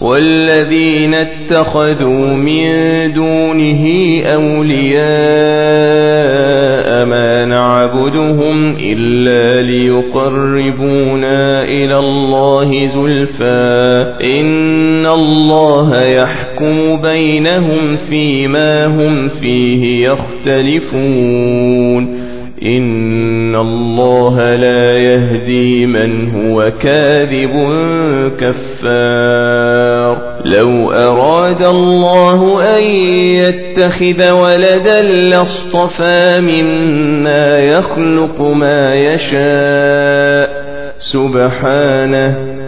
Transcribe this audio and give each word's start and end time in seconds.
والذين 0.00 1.14
اتخذوا 1.14 2.26
من 2.26 2.66
دونه 3.12 3.84
أولياء 4.24 4.98
ما 7.04 7.44
نعبدهم 7.44 8.76
إلا 8.80 9.62
ليقربونا 9.62 11.64
إلى 11.64 11.98
الله 11.98 12.84
زلفى. 12.84 14.16
إن 14.22 15.06
الله 15.06 16.04
يحكم 16.04 17.02
بينهم 17.02 17.96
فيما 17.96 18.86
هم 18.86 19.28
فيه 19.28 20.08
يختلفون. 20.08 21.98
إن 22.62 23.56
الله 23.56 24.54
لا 24.54 24.98
يهدي 24.98 25.86
من 25.86 26.30
هو 26.30 26.72
كاذب 26.80 27.50
كفار. 28.40 30.38
لو 30.44 30.92
أراد 30.92 31.62
الله 31.62 32.62
أن 32.76 32.82
يتخذ 32.82 34.32
ولدا 34.32 35.00
لاصطفى 35.02 36.40
مما 36.40 37.58
يخلق 37.58 38.40
ما 38.40 38.94
يشاء. 38.94 40.68
سبحانه 40.98 42.67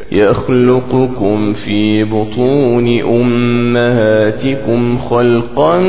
يخلقكم 0.11 1.53
في 1.53 2.03
بطون 2.03 3.01
أمهاتكم 3.01 4.97
خلقا 4.97 5.79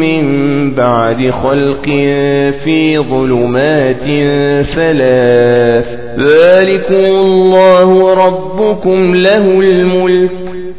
من 0.00 0.24
بعد 0.74 1.30
خلق 1.30 1.84
في 2.64 2.98
ظلمات 2.98 4.04
ثلاث. 4.64 5.98
ذلكم 6.18 6.94
الله 6.94 8.14
ربكم 8.14 9.14
له 9.14 9.60
الملك. 9.60 10.43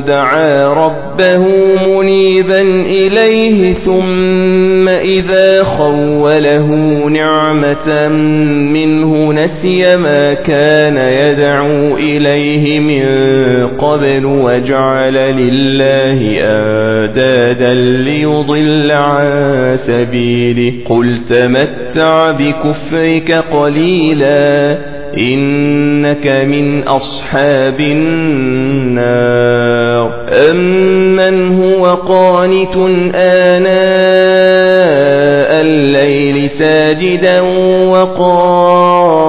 دعا 0.00 0.72
ربه 0.72 1.38
منيبا 1.86 2.60
إليه 2.84 3.72
ثم 3.72 4.88
إذا 4.88 5.62
خوله 5.62 6.66
نعمة 7.10 8.08
منه 8.72 9.32
نسي 9.32 9.96
ما 9.96 10.34
كان 10.34 10.96
يدعو 10.96 11.96
إليه 11.96 12.80
من 12.80 13.06
قبل 13.66 14.24
وجعل 14.24 15.14
لله 15.14 16.38
آدادا 17.04 17.74
ليضل 17.74 18.90
عن 18.90 19.28
سبيله 19.74 20.72
قل 20.84 21.18
تمتع 21.18 22.30
بكفرك 22.30 23.32
قليلا 23.32 24.78
إنك 25.18 26.26
من 26.26 26.88
أصحاب 26.88 27.80
النار. 27.80 29.48
أمن 30.50 31.62
هو 31.62 31.86
قانت 31.86 32.76
آناء 33.14 33.68
الليل 35.60 36.50
ساجدا 36.50 37.40
وقائما 37.90 39.28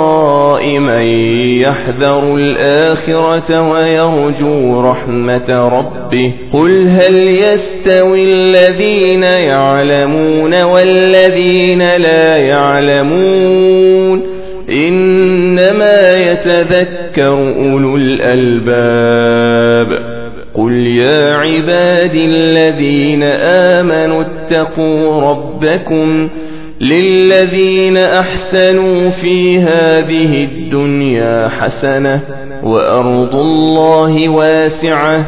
يحذر 1.62 2.36
الآخرة 2.36 3.70
ويرجو 3.70 4.82
رحمة 4.82 5.50
ربه. 5.50 6.34
قل 6.54 6.88
هل 6.88 7.18
يستوي 7.18 8.24
الذين 8.24 9.24
يعلمون 9.24 10.64
والذين 10.64 11.98
لا 11.98 12.38
يعلمون؟ 12.38 14.39
إنما 14.72 16.16
يتذكر 16.16 17.34
أولو 17.34 17.98
الألباب. 17.98 19.40
قل 20.54 20.74
يا 20.74 21.36
عبادي 21.36 22.26
الذين 22.26 23.24
آمنوا 23.74 24.22
اتقوا 24.22 25.22
ربكم 25.22 26.30
للذين 26.82 27.98
أحسنوا 27.98 29.10
في 29.10 29.60
هذه 29.60 30.44
الدنيا 30.44 31.48
حسنة 31.48 32.22
وأرض 32.64 33.36
الله 33.36 34.30
واسعة 34.30 35.28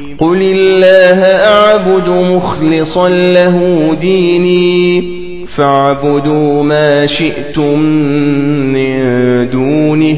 قل 0.21 0.41
الله 0.41 1.23
أعبد 1.25 2.07
مخلصا 2.09 3.09
له 3.09 3.57
ديني 4.01 5.03
فاعبدوا 5.47 6.63
ما 6.63 7.05
شئتم 7.05 7.79
من 8.73 9.01
دونه 9.49 10.17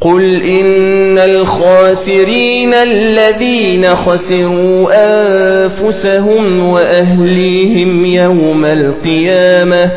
قل 0.00 0.42
إن 0.42 1.18
الخاسرين 1.18 2.74
الذين 2.74 3.86
خسروا 3.86 4.88
أنفسهم 4.92 6.58
وأهليهم 6.68 8.04
يوم 8.04 8.64
القيامة 8.64 9.90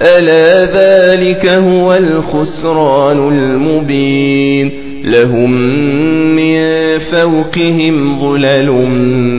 ألا 0.00 0.64
ذلك 0.64 1.46
هو 1.46 1.94
الخسران 1.94 3.28
المبين 3.28 4.72
لهم 5.04 5.52
فوقهم 7.10 8.20
ظلل 8.20 8.70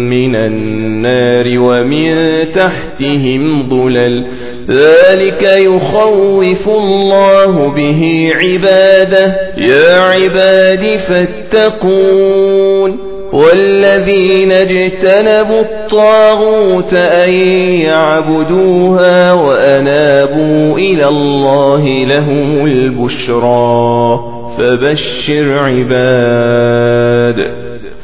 من 0.10 0.36
النار 0.36 1.60
ومن 1.60 2.16
تحتهم 2.52 3.70
ظلل. 3.70 4.26
ذلك 4.70 5.44
يخوف 5.44 6.70
الله 6.70 7.74
به 7.76 8.32
عباده. 8.36 9.36
يا 9.58 10.00
عباد 10.00 10.98
فاتقون. 10.98 12.98
والذين 13.34 14.52
اجتنبوا 14.52 15.62
الطاغوت 15.62 16.94
أن 16.94 17.34
يعبدوها 17.82 19.34
وأنابوا 19.34 20.78
إلى 20.78 21.08
الله 21.08 22.06
لهم 22.06 22.66
البشرى. 22.66 24.37
فبشر 24.58 25.60
عباد 25.60 27.40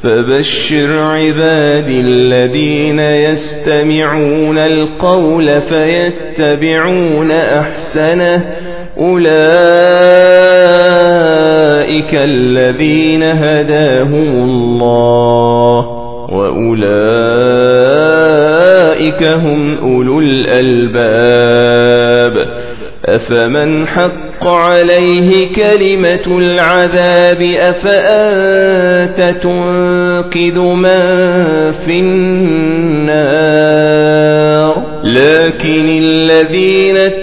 فبشر 0.03 0.99
عبادي 0.99 1.99
الذين 1.99 2.99
يستمعون 2.99 4.57
القول 4.57 5.61
فيتبعون 5.61 7.31
أحسنه 7.31 8.45
أولئك 8.97 9.33
الذين 12.13 13.23
هداهم 13.23 14.43
الله 14.43 15.87
وأولئك 16.33 16.83
هم 19.23 19.77
أولو 19.77 20.19
الألباب. 20.19 21.23
أفمن 23.05 23.87
حق 24.43 24.49
عليه 24.51 25.53
كلمة 25.55 26.37
العذاب 26.37 27.41
أفأنت 27.41 29.19
تنقذ 29.43 30.59
من 30.59 31.71
في 31.71 31.99
النار؟ 31.99 33.13
لكن 35.03 35.85
الذين 35.89 37.22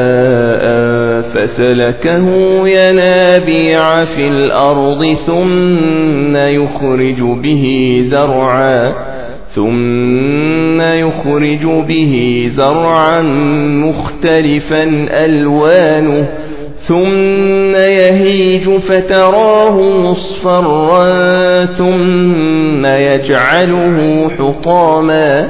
فسلكه 1.41 2.27
ينابيع 2.67 4.03
في 4.03 4.27
الأرض 4.27 5.13
ثم 5.13 6.35
يخرج 6.35 7.21
به 7.21 8.01
زرعا 8.05 8.93
ثم 9.45 10.81
يخرج 10.81 11.65
به 11.87 12.43
زرعا 12.47 13.21
مختلفا 13.85 14.83
ألوانه 15.25 16.27
ثم 16.77 17.75
يهيج 17.75 18.69
فتراه 18.69 19.79
مصفرا 19.79 21.65
ثم 21.65 22.85
يجعله 22.85 24.29
حطاما 24.29 25.49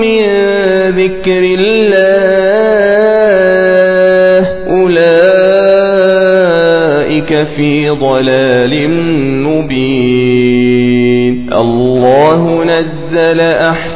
من 0.00 0.22
ذكر 0.90 1.42
الله 1.58 2.06
أولئك 4.68 5.46
في 7.42 7.88
ضلال 7.88 8.90
مبين. 9.42 10.56
الله 11.52 12.64
نزل 12.64 13.40
أحسن 13.40 13.95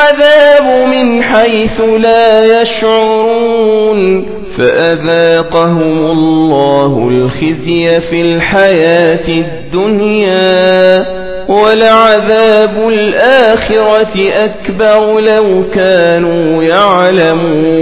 من 1.01 1.23
حيث 1.23 1.81
لا 1.81 2.61
يشعرون 2.61 4.25
فأذاقهم 4.57 6.11
الله 6.11 7.07
الخزي 7.07 7.99
في 7.99 8.21
الحياة 8.21 9.27
الدنيا 9.27 11.05
ولعذاب 11.49 12.87
الآخرة 12.87 14.29
أكبر 14.33 15.19
لو 15.19 15.63
كانوا 15.73 16.63
يعلمون 16.63 17.81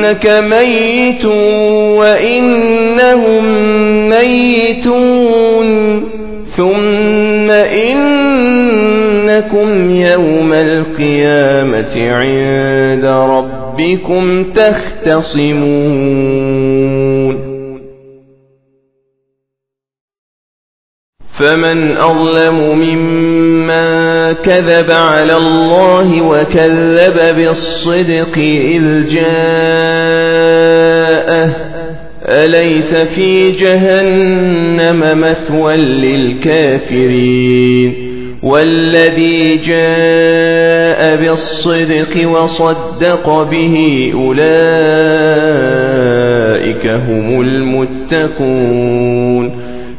إنك 0.00 0.26
ميت 0.26 1.24
وإنهم 2.00 3.44
ميتون. 4.08 5.70
ثم 6.46 7.50
إنكم 7.50 8.10
يوم 9.90 10.52
القيامة 10.52 12.12
عند 12.12 13.04
ربكم 13.04 14.44
تختصمون. 14.44 15.60
فمن 21.38 21.96
أظلم 21.96 22.54
ممن 22.78 23.49
كذب 24.32 24.90
على 24.90 25.36
الله 25.36 26.22
وكذب 26.22 27.36
بالصدق 27.36 28.38
إذ 28.38 29.08
جاءه 29.08 30.40
أليس 32.28 32.94
في 32.94 33.50
جهنم 33.50 35.20
مثوى 35.20 35.76
للكافرين 36.06 37.30
والذي 38.42 39.56
جاء 39.56 41.16
بالصدق 41.16 42.28
وصدق 42.28 43.42
به 43.42 44.10
أولئك 44.14 44.40
هم 46.86 47.40
المتقون 47.40 49.20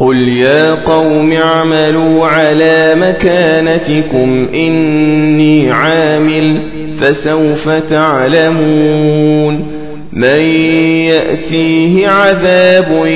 قل 0.00 0.28
يا 0.28 0.70
قوم 0.84 1.32
اعملوا 1.32 2.26
على 2.26 2.94
مكانتكم 2.94 4.48
إني 4.54 5.70
عامل 5.70 6.62
فسوف 6.98 7.68
تعلمون 7.68 9.54
من 10.12 10.40
يأتيه 11.06 12.08
عذاب 12.08 13.06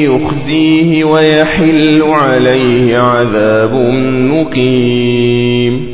يخزيه 0.00 1.04
ويحل 1.04 2.02
عليه 2.02 2.98
عذاب 2.98 3.72
مقيم 4.30 5.93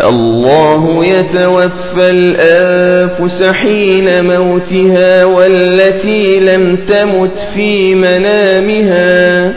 الله 0.00 1.04
يتوفى 1.06 2.10
الأنفس 2.10 3.42
حين 3.42 4.24
موتها 4.24 5.24
والتي 5.24 6.40
لم 6.40 6.76
تمت 6.76 7.38
في 7.54 7.94
منامها 7.94 9.52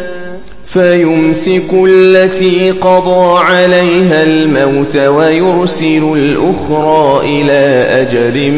فيمسك 0.65 1.73
التي 1.87 2.71
قضى 2.71 3.39
عليها 3.39 4.23
الموت 4.23 4.97
ويرسل 4.97 6.13
الأخرى 6.15 7.19
إلى 7.23 7.87
أجل 8.01 8.51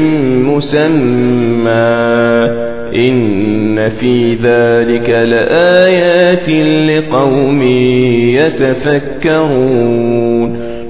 مسمى. 0.45 1.69
إن 2.95 3.89
في 3.89 4.33
ذلك 4.33 5.09
لآيات 5.09 6.49
لقوم 6.89 7.61
يتفكرون. 9.29 10.78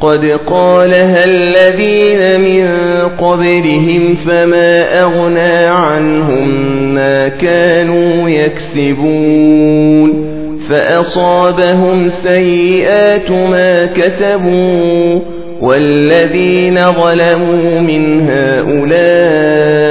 قد 0.00 0.24
قالها 0.46 1.24
الذين 1.24 2.40
من 2.40 2.66
قبلهم 3.08 4.14
فما 4.14 5.00
أغنى 5.00 5.66
عنهم 5.66 6.48
ما 6.94 7.28
كانوا 7.28 8.28
يكسبون 8.28 10.26
فأصابهم 10.68 12.08
سيئات 12.08 13.30
ما 13.30 13.86
كسبوا 13.86 15.20
والذين 15.60 16.92
ظلموا 16.92 17.80
من 17.80 18.30
هؤلاء 18.30 19.86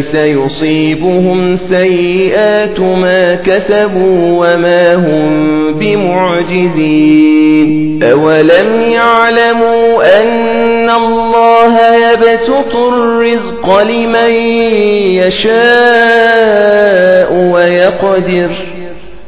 سيصيبهم 0.00 1.56
سيئات 1.56 2.80
ما 2.80 3.34
كسبوا 3.34 4.30
وما 4.32 4.94
هم 4.94 5.28
بمعجزين. 5.78 7.18
أولم 8.02 8.80
يعلموا 8.80 10.18
أن 10.22 10.90
الله 10.90 11.78
يبسط 11.96 12.76
الرزق 12.76 13.82
لمن 13.82 14.32
يشاء 15.18 16.58
ويقدر؟ 17.52 18.77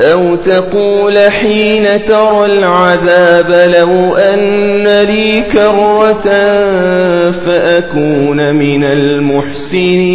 أو 0.00 0.36
تقول 0.36 1.18
حين 1.18 2.04
ترى 2.04 2.44
العذاب 2.46 3.50
لو 3.74 4.16
أن 4.16 4.82
لي 5.02 5.42
كرة 5.42 6.22
فأكون 7.30 8.54
من 8.54 8.84
المحسنين. 8.84 10.14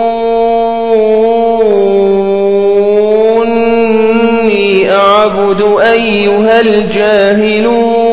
تأمروني 4.01 4.91
أعبد 4.93 5.61
أيها 5.81 6.59
الجاهلون. 6.59 8.11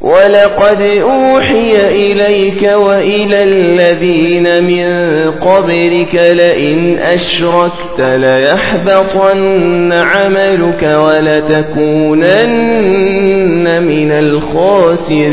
ولقد 0.00 0.82
أوحي 1.02 1.76
إليك 1.86 2.62
وإلى 2.62 3.42
الذين 3.42 4.64
من 4.64 4.86
قبلك 5.30 6.14
لئن 6.14 6.98
أشركت 6.98 8.00
ليحبطن 8.00 9.92
عملك 9.92 10.82
ولتكونن 10.82 12.22
من 13.82 14.12
الخاسرين. 14.12 15.32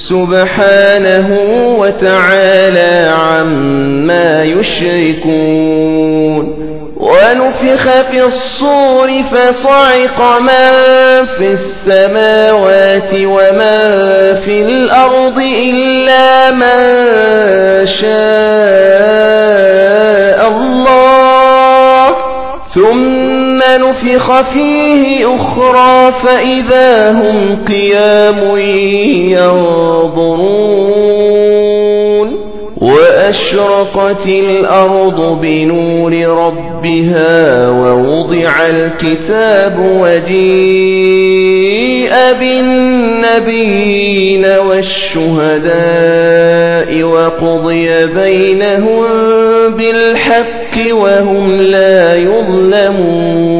سبحانه 0.00 1.38
وتعالى 1.78 3.12
عما 3.14 4.42
يشركون. 4.42 5.90
ونفخ 6.96 8.02
في 8.10 8.20
الصور 8.20 9.22
فصعق 9.22 10.38
من 10.40 11.24
في 11.24 11.52
السماوات 11.52 13.14
ومن 13.14 13.88
في 14.34 14.62
الأرض 14.62 15.38
إلا 15.56 16.50
من 16.50 16.76
شاء. 17.86 19.39
ثم 23.76 23.88
نفخ 23.88 24.42
فيه 24.42 25.34
أخرى 25.34 26.12
فإذا 26.12 27.12
هم 27.12 27.64
قيام 27.68 28.58
ينظرون 29.30 31.20
وأشرقت 32.76 34.26
الأرض 34.26 35.40
بنور 35.40 36.12
ربها 36.12 37.70
ووضع 37.70 38.66
الكتاب 38.66 39.78
وجيء 40.00 41.70
بالنبيين 42.40 44.44
والشهداء 44.66 45.70
وقضي 47.02 48.06
بينهم 48.06 49.04
بالحق 49.68 50.92
وهم 50.92 51.56
لا 51.56 52.14
يظلمون 52.14 53.59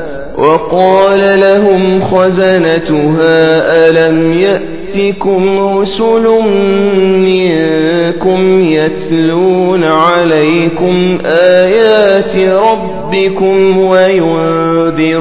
وقال 0.37 1.39
لهم 1.39 1.99
خزنتها 1.99 3.61
ألم 3.89 4.33
يأتكم 4.33 5.59
رسل 5.59 6.27
منكم 7.15 8.69
يتلون 8.69 9.83
عليكم 9.83 11.17
آيات 11.25 12.37
ربكم 12.37 13.77
وينذرونكم 13.79 15.19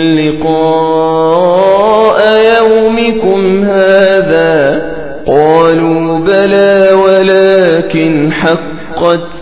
لقاء 0.00 1.42
يومكم 2.60 3.64
هذا؟ 3.64 4.82
قالوا 5.26 6.18
بلى 6.18 6.88
ولكن 6.92 8.32
حقت 8.32 9.41